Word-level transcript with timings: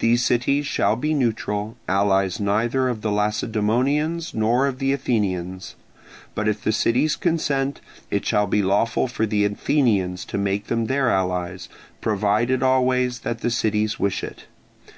These 0.00 0.22
cities 0.22 0.66
shall 0.66 0.96
be 0.96 1.14
neutral, 1.14 1.78
allies 1.88 2.38
neither 2.38 2.90
of 2.90 3.00
the 3.00 3.10
Lacedaemonians 3.10 4.34
nor 4.34 4.66
of 4.66 4.78
the 4.80 4.92
Athenians: 4.92 5.76
but 6.34 6.46
if 6.46 6.62
the 6.62 6.72
cities 6.72 7.16
consent, 7.16 7.80
it 8.10 8.26
shall 8.26 8.46
be 8.46 8.60
lawful 8.62 9.08
for 9.08 9.24
the 9.24 9.46
Athenians 9.46 10.26
to 10.26 10.36
make 10.36 10.66
them 10.66 10.88
their 10.88 11.08
allies, 11.08 11.70
provided 12.02 12.62
always 12.62 13.20
that 13.20 13.40
the 13.40 13.50
cities 13.50 13.98
wish 13.98 14.22
it. 14.22 14.44